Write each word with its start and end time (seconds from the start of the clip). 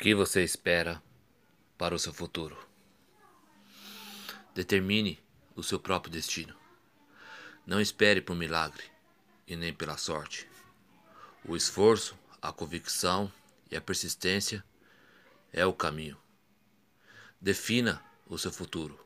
que 0.00 0.14
você 0.14 0.42
espera 0.42 1.02
para 1.76 1.94
o 1.94 1.98
seu 1.98 2.14
futuro? 2.14 2.56
Determine 4.54 5.22
o 5.54 5.62
seu 5.62 5.78
próprio 5.78 6.10
destino. 6.10 6.56
Não 7.66 7.78
espere 7.78 8.22
por 8.22 8.34
milagre 8.34 8.82
e 9.46 9.54
nem 9.56 9.74
pela 9.74 9.98
sorte. 9.98 10.48
O 11.44 11.54
esforço, 11.54 12.18
a 12.40 12.50
convicção 12.50 13.30
e 13.70 13.76
a 13.76 13.80
persistência 13.80 14.64
é 15.52 15.66
o 15.66 15.74
caminho. 15.74 16.16
Defina 17.38 18.02
o 18.26 18.38
seu 18.38 18.50
futuro. 18.50 18.98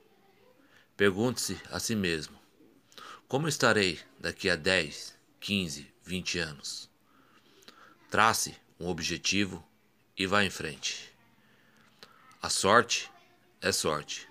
Pergunte-se 0.96 1.60
a 1.70 1.80
si 1.80 1.96
mesmo: 1.96 2.38
como 3.26 3.48
estarei 3.48 3.98
daqui 4.16 4.48
a 4.48 4.54
10, 4.54 5.18
15, 5.40 5.92
20 6.04 6.38
anos? 6.38 6.88
Trace 8.08 8.56
um 8.78 8.86
objetivo 8.86 9.66
e 10.16 10.26
vá 10.26 10.44
em 10.44 10.50
frente. 10.50 11.12
A 12.40 12.48
sorte 12.48 13.10
é 13.60 13.72
sorte. 13.72 14.28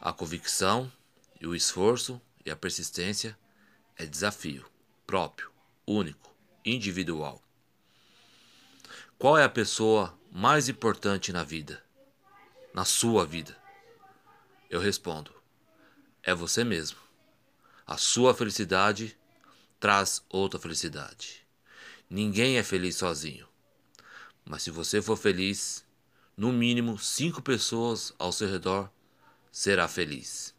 A 0.00 0.12
convicção 0.12 0.92
e 1.40 1.46
o 1.46 1.54
esforço 1.54 2.20
e 2.44 2.50
a 2.50 2.56
persistência 2.56 3.38
é 3.96 4.04
desafio 4.04 4.64
próprio, 5.06 5.50
único, 5.86 6.34
individual. 6.64 7.42
Qual 9.18 9.38
é 9.38 9.44
a 9.44 9.48
pessoa 9.48 10.18
mais 10.30 10.68
importante 10.68 11.32
na 11.32 11.42
vida? 11.42 11.82
Na 12.74 12.84
sua 12.84 13.24
vida? 13.24 13.56
Eu 14.68 14.80
respondo: 14.80 15.32
é 16.22 16.34
você 16.34 16.64
mesmo. 16.64 16.98
A 17.86 17.96
sua 17.96 18.34
felicidade 18.34 19.16
traz 19.78 20.22
outra 20.28 20.58
felicidade. 20.58 21.46
Ninguém 22.10 22.58
é 22.58 22.62
feliz 22.62 22.96
sozinho. 22.96 23.45
Mas 24.48 24.62
se 24.62 24.70
você 24.70 25.02
for 25.02 25.16
feliz, 25.16 25.84
no 26.36 26.52
mínimo 26.52 26.96
cinco 26.98 27.42
pessoas 27.42 28.14
ao 28.16 28.30
seu 28.30 28.48
redor 28.48 28.88
será 29.50 29.88
feliz. 29.88 30.54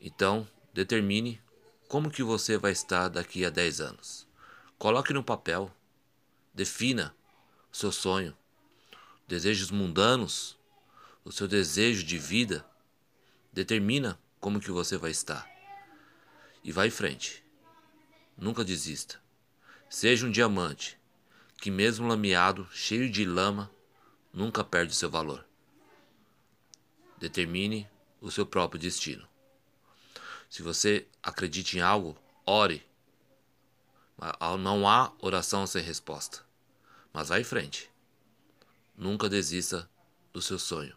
Então, 0.00 0.48
determine 0.72 1.38
como 1.86 2.10
que 2.10 2.22
você 2.22 2.56
vai 2.56 2.72
estar 2.72 3.08
daqui 3.08 3.44
a 3.44 3.50
10 3.50 3.82
anos. 3.82 4.26
Coloque 4.78 5.12
no 5.12 5.22
papel. 5.22 5.70
Defina 6.54 7.14
o 7.70 7.76
seu 7.76 7.92
sonho, 7.92 8.36
desejos 9.28 9.70
mundanos, 9.70 10.58
o 11.24 11.30
seu 11.30 11.46
desejo 11.46 12.02
de 12.02 12.18
vida. 12.18 12.64
Determina 13.52 14.18
como 14.40 14.60
que 14.60 14.70
você 14.70 14.96
vai 14.96 15.10
estar. 15.10 15.46
E 16.64 16.72
vá 16.72 16.86
em 16.86 16.90
frente. 16.90 17.44
Nunca 18.36 18.64
desista. 18.64 19.20
Seja 19.90 20.26
um 20.26 20.30
diamante 20.30 20.97
que 21.58 21.70
mesmo 21.70 22.06
lameado, 22.06 22.68
cheio 22.72 23.10
de 23.10 23.24
lama, 23.24 23.70
nunca 24.32 24.62
perde 24.62 24.94
seu 24.94 25.10
valor. 25.10 25.44
Determine 27.18 27.88
o 28.20 28.30
seu 28.30 28.46
próprio 28.46 28.80
destino. 28.80 29.28
Se 30.48 30.62
você 30.62 31.06
acredita 31.22 31.76
em 31.76 31.80
algo, 31.80 32.16
ore. 32.46 32.86
Não 34.60 34.88
há 34.88 35.12
oração 35.18 35.66
sem 35.66 35.82
resposta. 35.82 36.44
Mas 37.12 37.28
vá 37.28 37.40
em 37.40 37.44
frente. 37.44 37.90
Nunca 38.96 39.28
desista 39.28 39.90
do 40.32 40.40
seu 40.40 40.58
sonho. 40.58 40.96